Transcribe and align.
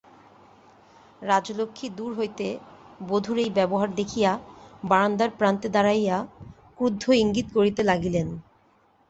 রাজলক্ষ্মী 1.21 1.87
দূর 1.89 2.11
হইতে 2.13 2.47
বধূর 3.01 3.37
এই 3.37 3.49
ব্যবহার 3.49 3.89
দেখিয়া 3.95 4.31
বারান্দার 4.83 5.31
প্রান্তে 5.37 5.67
দাঁড়াইয়া 5.69 6.17
ক্রুদ্ধ 6.77 7.03
ইঙ্গিত 7.21 7.47
করিতে 7.53 7.81
লাগিলেন। 7.83 8.27